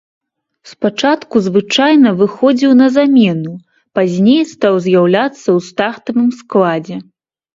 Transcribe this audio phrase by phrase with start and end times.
[0.69, 3.53] Спачатку звычайна выхадзіў на замену,
[3.99, 6.97] пазней стаў з'яўляцца ў стартавым складзе.